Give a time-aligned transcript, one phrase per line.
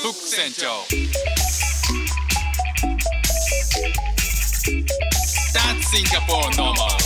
[0.00, 0.84] ック船長
[5.52, 6.99] That's Singapore normal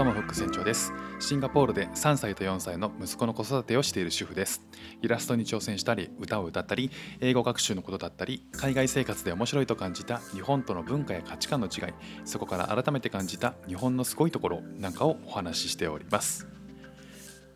[0.00, 0.94] どうもフック船長です。
[1.18, 4.62] シンガポールで3歳と4歳の息子の子育てをしている主婦です。
[5.02, 6.90] イラストに挑戦したり歌を歌ったり
[7.20, 11.92] 英語学習のことだったり海外生活で面白いと感じた日本との文化や価値観の違い
[12.24, 16.46] そこから改めて感じた日本のすごいところなんかをお話ししております。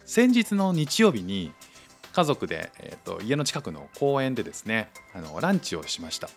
[0.04, 1.50] 先日の日曜日に
[2.12, 6.28] 家族で、えーと家の近くの公園でですねあのランチをしました。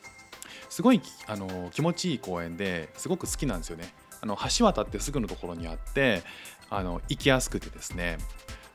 [0.70, 3.94] すごいあの気持ちいい公園ですごく好きなんですよね。
[4.22, 6.24] あの橋渡ってすぐのところにあって
[6.70, 8.18] あの行きやすくてですね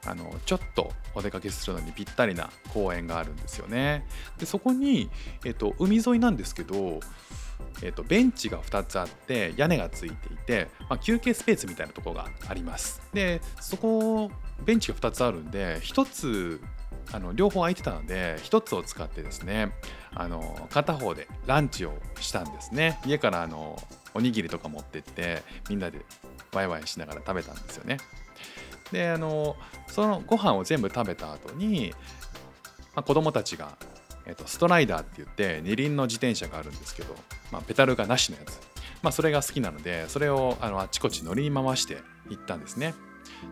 [0.07, 4.05] あのちょっとお出かけするのにぴったりな公園があるんですよね。
[4.39, 5.11] でそこに、
[5.45, 6.99] えっと、海沿いなんですけど、
[7.83, 13.01] えっと、ベンチが2つあって屋根がついていて、まあ、休憩スペースみたいなところがあります。
[13.13, 14.31] でそこ
[14.65, 16.61] ベンチが2つあるんで1つ
[17.13, 19.73] あの両方空いてたので1つを使ってですね
[20.15, 22.99] あの片方でランチをしたんですね。
[23.07, 23.81] 家からあの
[24.15, 26.05] おにぎりとか持ってってみんなで
[26.53, 27.99] ワイワイしながら食べたんですよね。
[28.93, 31.93] であのそのご飯を全部食べた後に、
[32.95, 33.77] まあ、子供たちが、
[34.27, 37.15] えっと、ストライダーって言って二輪の自転車があるんですけど、
[37.51, 38.61] まあ、ペダルがなしのやつ、
[39.03, 42.95] まあ、それが好きなのでそれをあのあちこち乗り回して行ったんですね。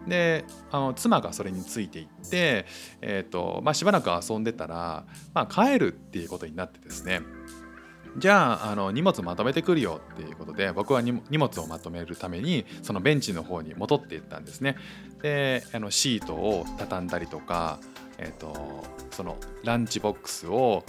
[0.06, 2.66] であの妻がそれについていって、
[3.00, 7.22] えーとまあ、しばらく遊んでたら、まあ、帰るっていうことになってですね
[8.16, 14.76] じゃああの荷物まとめてくるよっていうことで僕は荷物をまとめるためにそのベンチの方に戻っていったんですね。
[15.22, 17.78] であのシートを畳んだりとか、
[18.18, 20.84] えー、とそのランチボックスを、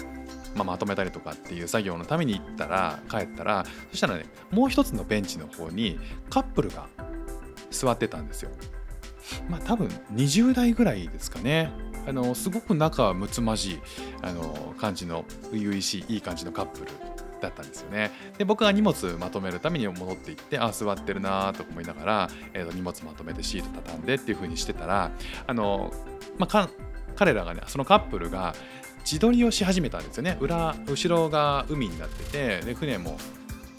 [0.56, 6.88] まあ、まとめたりとかっていう作業のために行ったら帰ったらそしたらねもう一つのベンチの方にカップルが
[7.70, 8.50] 座ってたんですよ。
[9.48, 11.70] まあ多分20代ぐらいですかね。
[12.06, 13.80] あのすごく仲は睦まじい
[14.22, 16.86] あの感じの初々しいいい感じのカップル
[17.40, 18.10] だったんですよね。
[18.38, 25.10] で僕が荷物まとめるために戻っていってあ座ってるなと思いながら、えー、荷物まとめてシート畳んでっていう風にしてたら
[25.46, 25.92] あの、
[26.38, 26.68] まあ、
[27.16, 28.54] 彼らがねそのカップルが
[29.04, 30.38] 自撮りをし始めたんですよね。
[30.40, 33.18] 裏後ろが海になっててで船も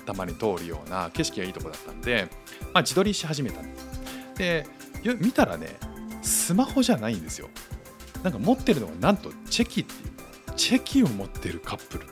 [0.06, 2.28] たまに通るような景色がいいとこだったんで、
[2.74, 4.02] まあ、自撮りし始めたんです。
[4.36, 4.68] で
[5.04, 5.78] よ見たらね
[6.22, 7.50] スマホじゃないんですよ。
[8.24, 12.06] なんか持ってるのがなんとチェキっていうチェキを持ってるカップル。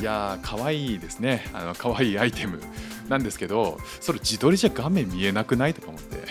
[0.00, 1.50] いやー可愛いいですね。
[1.52, 2.60] あの可愛いアイテム。
[3.08, 6.22] なんですけどそれ自撮りじゃ画面見えなくないとか思って。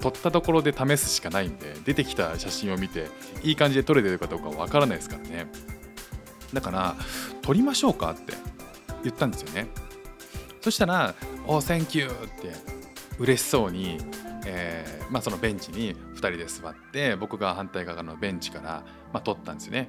[0.00, 3.08] 撮ったところで試すしかないんで出てきた写真を見て
[3.42, 5.46] いい感じで撮れてるかどうかわからないですからね。
[6.54, 6.96] だから
[7.42, 8.32] 撮りましょうかって
[9.04, 9.66] 言ったんですよね。
[10.62, 11.14] そしたら
[11.46, 12.10] 「おー Thank you」っ
[12.40, 12.52] て
[13.18, 13.98] 嬉しそうに
[14.52, 19.88] えーまあ、そのベンチに2人で座って僕が反対側のベンチから、まあ、撮ったんですよね。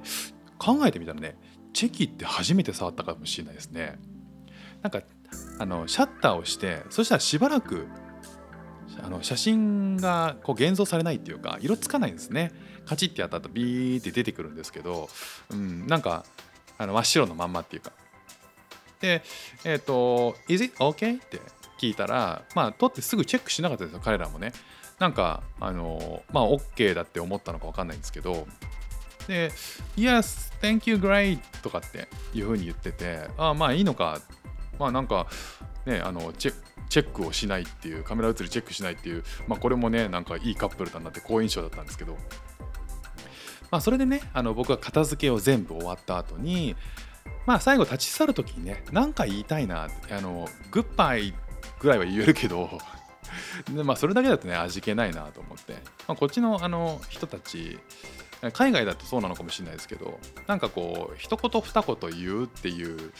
[0.58, 1.36] 考えてみたらね
[1.72, 3.98] チェキって初めて触ったかもしれないですね。
[4.82, 5.02] なんか
[5.58, 7.88] あのシャッターをしてそしたらしばらく
[9.02, 12.52] あの写真がこう現像されないっていうか色つかないんですね。
[12.84, 15.08] カチッてやった後ビーって出てくるんですけど、
[15.50, 16.24] うん、なんか
[16.78, 17.92] あの真っ白のまんまっていうか。
[19.00, 19.24] で
[19.64, 21.40] えっ、と「Is it okay?」って
[21.82, 24.52] 聞いたらまあ撮ってすぐチェックしなかったですよ彼らもね。
[25.00, 28.46] なんかあのまあ OK だって思ったのか分かんないんですけど。
[29.26, 29.50] で
[29.96, 34.20] 「Yes thank you great」とかっていう風に言っててああまあいいのか。
[34.78, 35.26] まあなんか
[35.84, 36.54] ねあのチェ
[36.88, 42.16] チェックをしないっていうカメラ映りチェックしないっていうまあこれもねなんかいいカップルだなって好印象だったんですけど。
[43.72, 46.76] まあそれでねあの僕は片付けを全部終わった後に
[47.46, 51.34] まあ最後立ち去る時にね何か言いたいなあのグッバイ
[51.82, 52.78] ぐらいは言えるけど。
[53.70, 55.74] で、まあ、それだけだとね味気ないなと思って、
[56.06, 57.78] まあ、こっちのあの人たち
[58.52, 63.12] 海外だとそうなのかもしれないですけどなんかこう一言二言言うっていう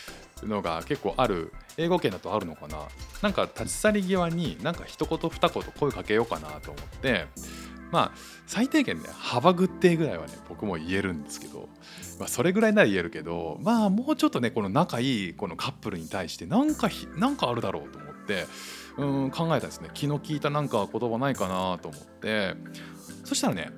[0.42, 2.78] のが結構ある英語圏だとあるのかな。
[3.22, 7.26] なんか立ち去り際になんか一言二言声かけようかなと思って。
[7.92, 8.12] まあ
[8.46, 11.68] 最低限ね幅グッデーぐらいはね僕も言えるんですけど、
[12.18, 18.11] まあ、それぐらいなら言えるけどまあもうちょっとねこの仲いいこのカップルに対してなんかひなんかあるだろうと思って。
[18.22, 18.46] って
[18.96, 19.90] うん考えたんですね。
[19.94, 22.54] 気の利いたなんか言葉ないかなと思って。
[23.24, 23.70] そしたらね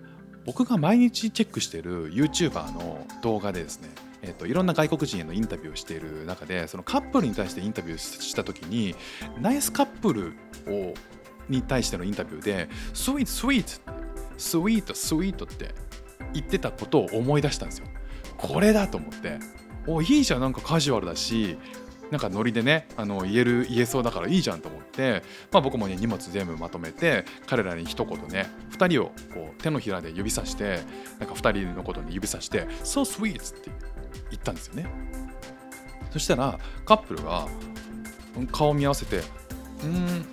[0.46, 3.88] 僕が毎日チェックしてる YouTuber の動画でですね
[4.23, 8.94] えっといろんな外国人へのインタビューをしている中でそのカップルに対してインタビューした時に
[9.41, 10.32] ナイスカップル
[10.67, 10.94] を
[11.49, 13.93] に対してのインタビューで「スイートスイート
[14.38, 15.75] スイートスイート」って
[16.32, 17.87] 言ってたことを思い出したんですよ。
[18.37, 19.38] これだと思って。
[19.87, 20.40] おいいじゃん。
[20.40, 21.58] なんかカジュアルだし
[22.14, 30.78] なんかノリでねあの言える言えそうだからいいじゃんと思って、まあ、僕もね荷物全部まとめて彼らに一言ね2人をこう手のひらで指さして
[31.19, 33.70] なんか2人のことに指さして「So sweet」って
[34.31, 34.87] 言ったんですよね。
[36.12, 37.49] そしたらカップルが
[38.52, 39.22] 顔を見合わせて
[39.82, 40.26] 「うんん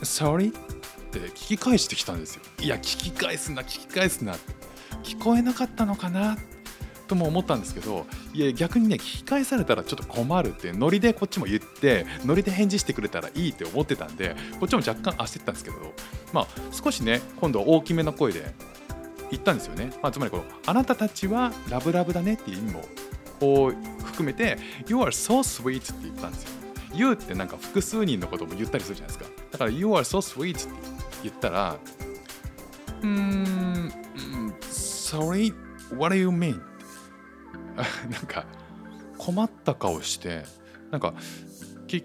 [0.00, 2.42] Sorry?」って聞き返してきたんですよ。
[2.60, 4.36] いや聞き返すな聞き返すな
[5.02, 6.55] 聞こえなかったのかなって。
[7.06, 15.76] とも思ったんですけどいや逆にね聞き返されたらちょっと困るってノリでこっちも言ってノリで返事してくれたらいいって思ってたんでこっちも若干焦ったんですけど
[16.32, 18.54] まあ少しね今度は大きめの声で
[19.30, 22.84] 言ったんですよね、まあ、つまりこのあなたたちはラブラブだねっていう意味も
[23.40, 23.72] を
[24.04, 24.58] 含めて
[24.88, 26.50] You are so sweet って言ったんですよ。
[26.94, 29.42] You ってなんか複数人のことも言ったりするじゃないですか。
[29.52, 30.68] だから You are so sweet って
[31.24, 31.76] 言ったら
[33.02, 33.92] うーん
[35.06, 35.54] Sorry?
[35.94, 36.60] What do you mean?
[37.76, 38.46] なんか
[39.18, 40.44] 困った顔して
[40.90, 41.14] なんか
[41.86, 42.04] 聞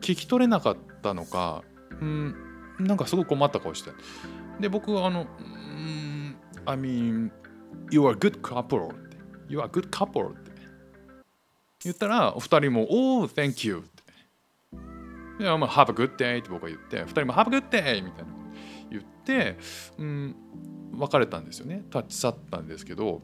[0.00, 1.62] き取れなかったのか
[2.00, 2.34] うん
[2.78, 3.90] なんかすごい困った顔して。
[4.60, 7.30] で僕あのうん I mean
[7.90, 9.16] you are a good couple って。
[9.48, 10.50] You are a good couple って。
[11.84, 15.44] 言ったらお二人も Oh thank you って。
[15.44, 18.02] まあ Have a good day って僕は言って二人も Have a good day!
[18.02, 18.32] みたいな
[18.90, 19.56] 言って
[19.98, 20.36] うん
[20.98, 21.82] 別れたんですよね。
[21.92, 23.22] 立ち去ったんですけど。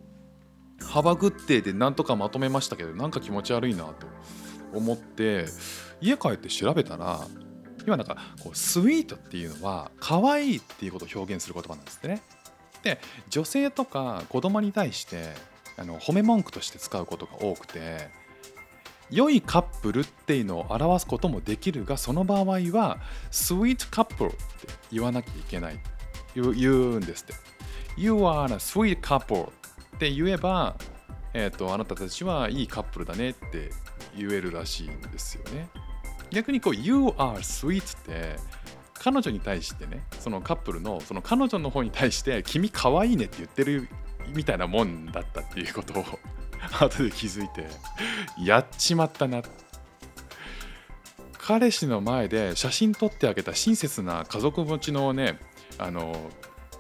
[0.85, 4.06] 幅グッデーでなんとかまとめましたけどなんか気持ち悪いなと
[4.73, 5.47] 思って
[6.00, 7.27] 家帰って調べたら
[7.87, 12.23] 今なんかこうスイートっていうのは可愛いっていうことを表現する言葉なんですね。
[12.82, 15.35] で女性とか子供に対して
[15.77, 18.09] あの褒め文句として使うことが多くて
[19.11, 22.99] 良いカップルっていうのを表すこともできるがその場合は
[23.31, 24.38] スイートカップルって
[24.93, 25.81] 言わなきゃいけない
[26.35, 27.35] 言うんですって。
[27.97, 29.50] You are a sweet couple
[30.00, 30.76] って言えば、
[31.35, 33.70] えーと、あなたたちはいいカップルだねって
[34.17, 35.69] 言えるらしいんですよね。
[36.31, 38.37] 逆にこう You are sweet って
[38.94, 43.88] 彼女に対してねそのカップルのその彼女の方に対して君可愛いねって言ってる
[44.35, 46.05] みたいなもんだったっていうことを
[46.81, 47.67] 後で気づいて
[48.43, 49.43] やっちまったな
[51.37, 55.38] 彼氏の前で写真撮ってあげた親切な家族持ちのね
[55.76, 56.31] あの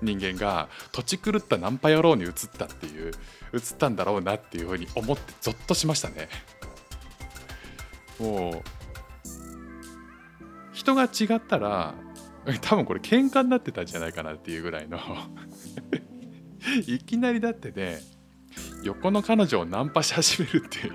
[0.02, 3.12] 人間が土地狂ったナンパ野郎に移ったっていう
[3.52, 6.28] 移ったんだろうなっていうふうに思ってゾッとしましたね。
[8.18, 8.80] もう
[10.72, 11.94] 人が違ったら
[12.62, 14.98] 多分これ喧嘩になってたんじゃないかなっていうぐらいの。
[16.86, 18.00] いきなりだってね
[18.82, 20.92] 横の彼女をナンパし始めるっていう。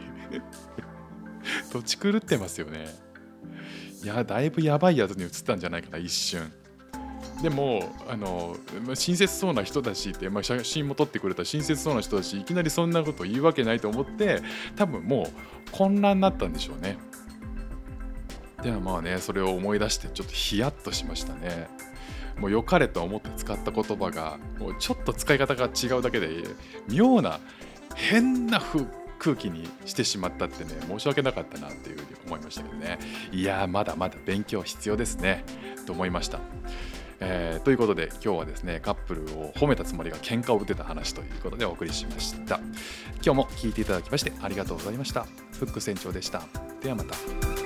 [1.72, 2.88] 土地狂ってますよね。
[4.04, 6.52] いやだいぶやばいやつに移ったんじゃないかな一瞬。
[7.42, 8.56] でもあの
[8.94, 14.42] 親切そうな人だしって、まあ、写真も撮ってくれた親切そうな人だしいきなりそんなこと言うわけないと思って
[14.76, 16.98] 多分もう混乱になったんでしょうね。
[18.64, 21.68] ではまあねそれを思い出してちょっとヒヤッとしましたね。
[22.40, 26.44] もう良かれと思って使った言葉がもうちょっと使い方が違うだけで
[26.90, 27.40] 妙な
[27.96, 28.62] 変な
[29.20, 33.00] 空気にしてしまったってね申し訳なかったなっていうふうに思いましたけどね。
[33.32, 35.44] いやまだまだ勉強必要ですね。
[35.86, 36.40] と思いました。
[37.20, 42.60] えー、ということで今日はですねカップルを褒めたつもりが喧嘩を打てた話ということでお送りしました。
[43.24, 45.26] 今日も聞いていただきましてありがとうございました。
[45.54, 46.44] フック船長でした。
[46.82, 47.65] ではまた。